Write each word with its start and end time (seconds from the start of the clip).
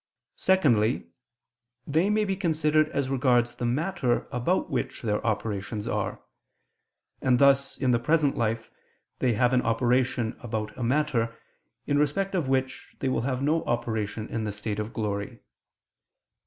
Secondly, 0.37 1.11
they 1.85 2.09
may 2.09 2.25
be 2.25 2.35
considered 2.35 2.89
as 2.89 3.07
regards 3.11 3.53
the 3.53 3.67
matter 3.67 4.27
about 4.31 4.67
which 4.71 5.03
their 5.03 5.23
operations 5.23 5.87
are: 5.87 6.23
and 7.21 7.37
thus, 7.37 7.77
in 7.77 7.91
the 7.91 7.99
present 7.99 8.35
life 8.35 8.71
they 9.19 9.33
have 9.33 9.53
an 9.53 9.61
operation 9.61 10.35
about 10.41 10.75
a 10.75 10.81
matter, 10.81 11.37
in 11.85 11.99
respect 11.99 12.33
of 12.33 12.49
which 12.49 12.95
they 12.97 13.09
will 13.09 13.21
have 13.21 13.43
no 13.43 13.63
operation 13.65 14.27
in 14.27 14.43
the 14.43 14.51
state 14.51 14.79
of 14.79 14.91
glory. 14.91 15.41